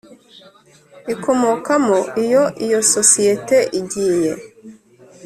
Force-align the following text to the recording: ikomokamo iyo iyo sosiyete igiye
ikomokamo 1.13 1.99
iyo 2.23 2.43
iyo 2.65 2.79
sosiyete 2.93 3.57
igiye 3.79 4.33